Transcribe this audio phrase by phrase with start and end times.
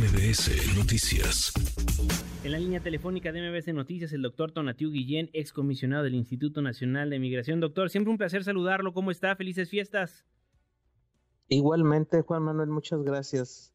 [0.00, 1.52] MBS Noticias.
[2.42, 7.10] En la línea telefónica de MBS Noticias, el doctor Tonatiu Guillén, excomisionado del Instituto Nacional
[7.10, 7.60] de Migración.
[7.60, 8.94] Doctor, siempre un placer saludarlo.
[8.94, 9.36] ¿Cómo está?
[9.36, 10.24] Felices fiestas.
[11.48, 13.74] Igualmente, Juan Manuel, muchas gracias.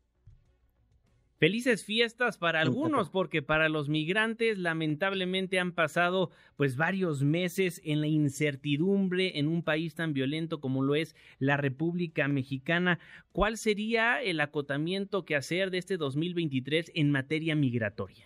[1.46, 8.02] Felices fiestas para algunos, porque para los migrantes lamentablemente han pasado pues varios meses en
[8.02, 12.98] la incertidumbre en un país tan violento como lo es la República Mexicana.
[13.32, 18.26] ¿Cuál sería el acotamiento que hacer de este 2023 en materia migratoria?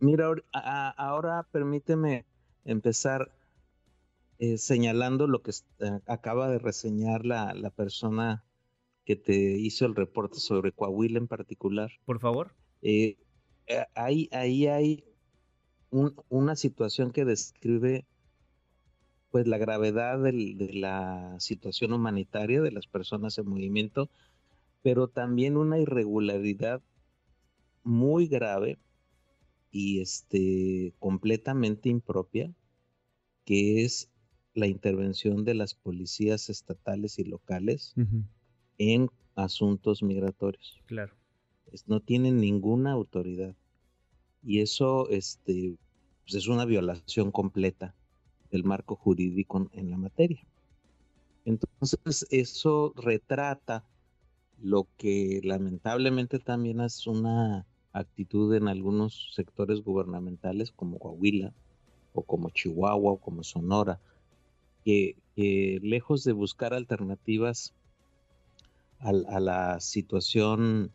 [0.00, 2.24] Mira, ahora permíteme
[2.64, 3.30] empezar
[4.40, 8.42] eh, señalando lo que eh, acaba de reseñar la, la persona
[9.08, 11.90] que te hizo el reporte sobre Coahuila en particular.
[12.04, 12.54] Por favor.
[12.82, 13.16] Eh,
[13.66, 15.04] eh, ahí, ahí hay
[16.28, 18.04] una situación que describe
[19.30, 24.10] pues la gravedad de la situación humanitaria de las personas en movimiento,
[24.82, 26.82] pero también una irregularidad
[27.84, 28.78] muy grave
[29.70, 32.52] y este completamente impropia,
[33.46, 34.10] que es
[34.52, 37.94] la intervención de las policías estatales y locales
[38.78, 40.80] en asuntos migratorios.
[40.86, 41.14] Claro.
[41.86, 43.54] no tienen ninguna autoridad.
[44.42, 45.76] Y eso este,
[46.24, 47.94] pues, es una violación completa
[48.50, 50.42] del marco jurídico en la materia.
[51.44, 53.84] Entonces, eso retrata
[54.60, 61.52] lo que lamentablemente también es una actitud en algunos sectores gubernamentales como Coahuila
[62.12, 64.00] o como Chihuahua o como Sonora,
[64.84, 67.74] que lejos de buscar alternativas
[69.00, 70.90] a, la situación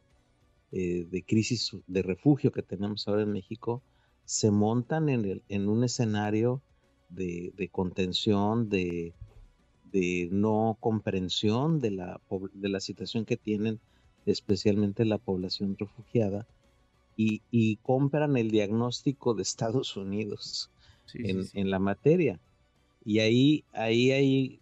[0.72, 3.82] eh, de crisis de refugio que tenemos ahora en México,
[4.26, 6.62] se montan en, el, en un escenario
[7.09, 9.14] de, contención, de,
[10.31, 12.20] no comprensión de la,
[12.54, 13.80] de la situación que tienen
[14.26, 16.48] especialmente la población refugiada
[17.16, 20.72] y, compran el diagnóstico de Estados Unidos
[21.13, 22.40] en, en, la materia.
[23.06, 24.59] Y ahí, ahí hay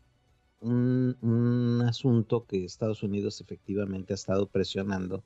[0.62, 5.24] un, asunto que Estados Unidos efectivamente ha estado presionando,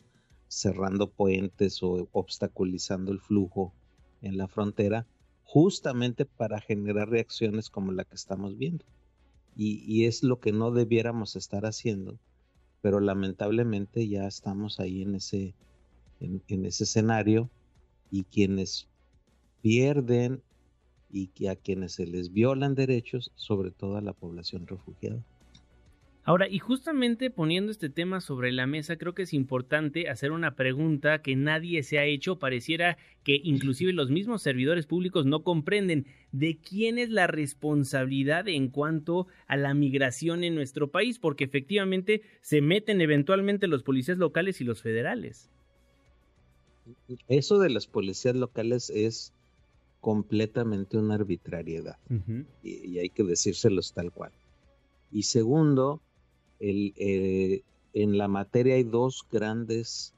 [0.47, 3.73] cerrando puentes o obstaculizando el flujo
[4.21, 5.05] en la frontera,
[5.43, 8.85] justamente para generar reacciones como la que estamos viendo.
[9.57, 12.19] Y, es lo que no debiéramos estar haciendo,
[12.81, 15.55] pero lamentablemente ya estamos ahí en ese,
[16.19, 17.49] en, ese escenario
[18.11, 18.89] y quienes
[19.61, 20.43] pierden
[21.11, 25.23] y que a quienes se les violan derechos, sobre todo a la población refugiada.
[26.27, 30.55] Ahora, y justamente poniendo este tema sobre la mesa, creo que es importante hacer una
[30.55, 32.39] pregunta que nadie se ha hecho.
[32.39, 38.69] Pareciera que inclusive los mismos servidores públicos no comprenden de quién es la responsabilidad en
[38.69, 44.59] cuanto a la migración en nuestro país, porque efectivamente se meten eventualmente los policías locales
[44.61, 45.51] y los federales.
[47.27, 49.31] Eso de las policías locales es
[50.05, 51.97] completamente una arbitrariedad
[52.61, 54.31] y, hay que decírselos tal cual.
[55.11, 55.99] Y segundo,
[56.59, 60.13] el, eh, en la materia hay dos grandes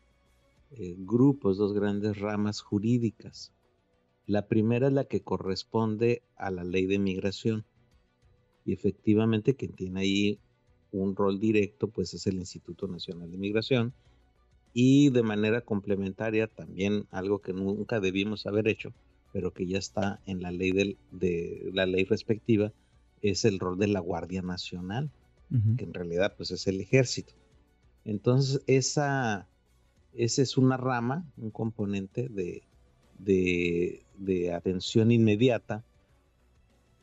[0.72, 3.54] eh, grupos, dos grandes ramas jurídicas.
[4.26, 7.64] La primera es la que corresponde a la ley de migración.
[8.66, 10.40] Y efectivamente quien tiene ahí
[10.92, 13.94] un rol directo pues es el Instituto Nacional de Migración.
[14.74, 18.92] Y de manera complementaria también algo que nunca debimos haber hecho,
[19.34, 20.72] pero que ya está en la ley
[21.12, 22.72] de la ley respectiva,
[23.22, 25.10] es el rol de la Guardia Nacional
[25.78, 27.34] que en realidad pues es el ejército.
[28.06, 29.48] Entonces esa,
[30.14, 32.64] esa es una rama, un componente de,
[33.20, 35.84] de, atención inmediata.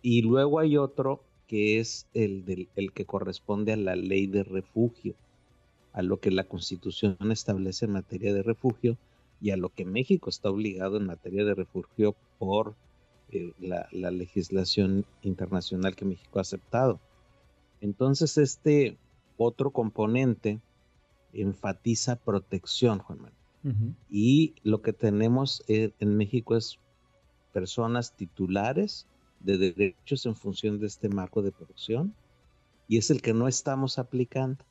[0.02, 4.42] Y luego hay otro que es el, del, el que corresponde a la ley de
[4.42, 5.14] refugio,
[5.92, 8.98] a lo que la constitución establece en materia de refugio
[9.44, 12.74] y a lo que México está obligado en materia de refugio por
[13.30, 16.98] eh, la, la, legislación internacional que México ha aceptado.
[17.82, 18.96] Entonces este
[19.36, 20.60] otro componente
[21.34, 23.94] enfatiza protección, Juan Manuel.
[24.10, 26.78] Y lo que tenemos en México es
[27.52, 29.06] personas titulares
[29.40, 32.14] de derechos en función de este marco de protección
[32.88, 34.64] y es el que no estamos aplicando.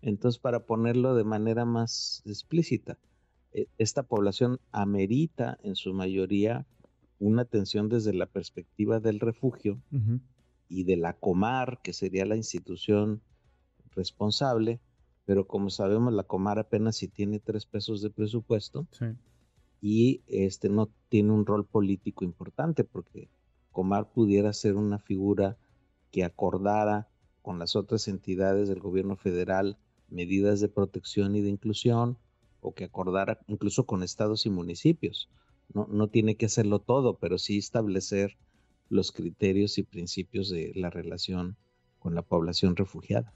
[0.00, 2.96] Entonces, para ponerlo de manera más explícita,
[3.78, 6.66] esta población amerita en su mayoría
[7.18, 9.80] una atención desde la perspectiva del refugio
[10.68, 13.20] y de la Comar, que sería la institución
[13.90, 14.80] responsable,
[15.24, 18.86] pero como sabemos la Comar apenas si tiene tres pesos de presupuesto
[19.80, 23.28] y este no tiene un rol político importante porque
[23.72, 25.56] Comar pudiera ser una figura
[26.10, 27.08] que acordara
[27.42, 29.78] con las otras entidades del gobierno federal
[30.08, 32.18] medidas de protección y de inclusión
[32.60, 35.28] o que acordara incluso con estados y municipios.
[35.72, 38.36] No, no tiene que hacerlo todo, pero sí establecer
[38.88, 41.56] los criterios y principios de la relación
[41.98, 43.32] con la población refugiada.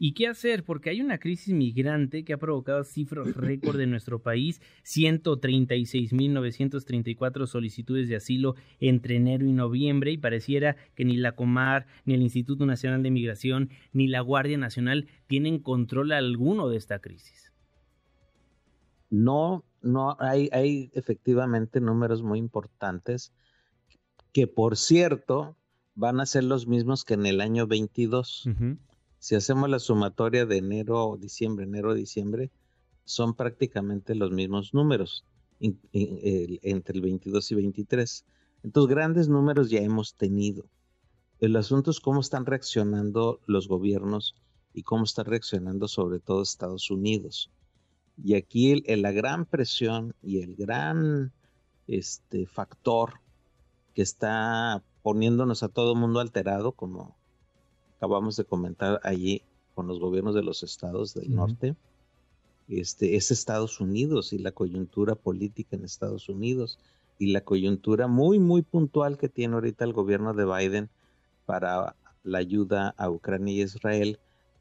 [0.00, 0.62] ¿Y qué hacer?
[0.62, 8.08] Porque hay una crisis migrante que ha provocado cifras récord en nuestro país, 136.934 solicitudes
[8.08, 12.64] de asilo entre enero y noviembre y pareciera que ni la Comar, ni el Instituto
[12.64, 17.47] Nacional de Migración, ni la Guardia Nacional tienen control alguno de esta crisis.
[19.10, 23.32] No, no, hay, hay efectivamente números muy importantes
[24.32, 25.56] que por cierto
[25.94, 28.48] van a ser los mismos que en el año 22.
[29.18, 32.52] Si hacemos la sumatoria de enero, diciembre, enero, diciembre,
[33.04, 35.24] son prácticamente los mismos números
[35.60, 38.24] entre el 22 y 23.
[38.62, 40.68] Entonces, grandes números ya hemos tenido.
[41.40, 44.34] El asunto es cómo están reaccionando los gobiernos
[44.72, 47.50] y cómo está reaccionando sobre todo Estados Unidos.
[48.22, 51.32] Y aquí la gran presión y el gran
[51.86, 53.14] este, factor
[53.94, 57.16] que está poniéndonos a todo mundo alterado, como
[57.96, 59.42] acabamos de comentar allí
[59.74, 61.76] con los gobiernos de los estados del norte,
[62.68, 66.78] este, es Estados Unidos y la coyuntura política en Estados Unidos
[67.18, 70.90] y la coyuntura muy, muy puntual que tiene ahorita el gobierno de Biden
[71.46, 74.18] para la ayuda a Ucrania y Israel,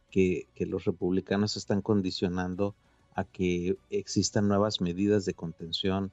[0.09, 2.75] que, que los republicanos están condicionando
[3.17, 6.11] a que existan nuevas medidas de contención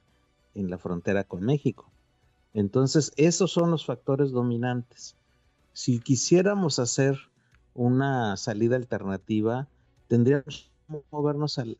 [0.54, 1.92] en la frontera con México.
[2.54, 5.14] Entonces, esos son los factores dominantes.
[5.74, 7.18] Si quisiéramos hacer
[7.74, 9.68] una salida alternativa,
[10.08, 11.76] tendríamos que movernos al,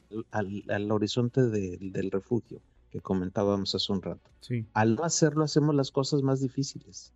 [0.90, 2.60] horizonte del refugio
[2.90, 4.30] que comentábamos hace un rato.
[4.74, 7.14] Al no hacerlo, hacemos las cosas más difíciles.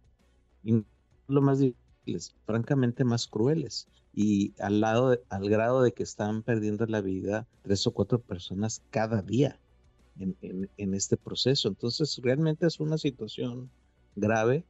[0.65, 0.83] Y
[1.27, 1.61] lo más
[2.45, 3.89] francamente más crueles.
[4.15, 8.83] Y al, lado al grado de que están perdiendo la vida tres o cuatro personas
[8.91, 9.59] cada día
[10.19, 11.69] en, este proceso.
[11.69, 13.71] Entonces, realmente es una situación
[14.17, 14.65] grave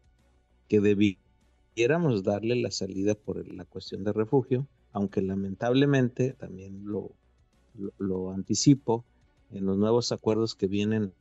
[0.68, 9.04] que debiéramos darle la salida por la cuestión de refugio, aunque lamentablemente, también lo, anticipo,
[9.50, 11.12] en los nuevos acuerdos que vienen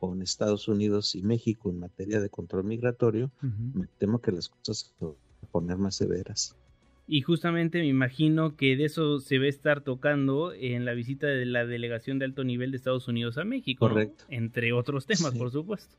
[0.00, 4.94] con Estados Unidos y México en materia de control migratorio, me temo que las cosas
[4.98, 6.56] se van a poner más severas.
[7.06, 11.26] Y justamente me imagino que de eso se va a estar tocando en la visita
[11.26, 13.88] de la delegación de alto nivel de Estados Unidos a México.
[13.88, 14.24] Correcto.
[14.30, 15.94] Entre otros temas, por supuesto.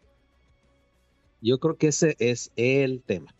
[1.41, 3.35] Yo creo que ese es el tema.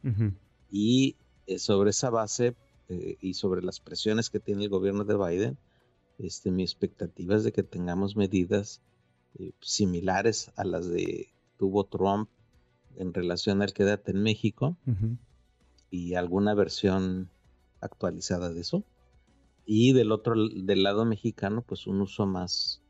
[0.69, 1.15] Y
[1.47, 2.55] eh, sobre esa base
[2.89, 5.57] eh, y sobre las presiones que tiene el gobierno de Biden,
[6.19, 8.81] este, mi expectativa es de que tengamos medidas
[9.39, 12.29] eh, similares a las de tuvo Trump
[12.97, 14.77] en relación al quédate en México
[15.89, 17.29] y alguna versión
[17.81, 18.83] actualizada de eso.
[19.65, 22.81] Y del otro, del lado mexicano, pues un uso más,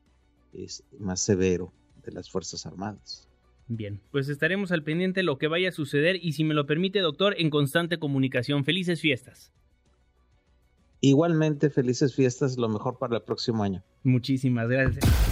[0.52, 1.72] es, más severo
[2.02, 3.28] de las Fuerzas Armadas.
[3.68, 6.66] Bien, pues estaremos al pendiente de lo que vaya a suceder y si me lo
[6.66, 8.64] permite, doctor, en constante comunicación.
[8.64, 9.52] Felices fiestas.
[11.00, 13.82] Igualmente, felices fiestas, lo mejor para el próximo año.
[14.02, 15.31] Muchísimas gracias.